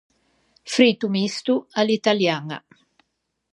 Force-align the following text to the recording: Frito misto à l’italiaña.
Frito 0.73 1.07
misto 1.15 1.53
à 1.79 1.81
l’italiaña. 1.87 2.57